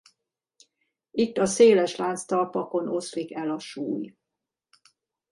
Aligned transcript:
Itt 1.11 1.37
a 1.37 1.45
széles 1.45 1.95
lánctalpakon 1.95 2.87
oszlik 2.87 3.33
el 3.33 3.51
a 3.51 3.59
súly. 3.59 4.15